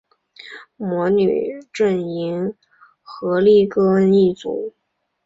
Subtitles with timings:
[0.77, 2.55] 魔女阵营
[3.03, 4.73] 荷丽歌恩一族